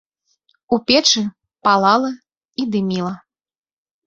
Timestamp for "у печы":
0.77-1.23